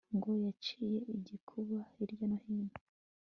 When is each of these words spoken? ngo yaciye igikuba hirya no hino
ngo 0.15 0.31
yaciye 0.45 0.99
igikuba 1.15 1.77
hirya 1.93 2.23
no 2.29 2.37
hino 2.43 2.75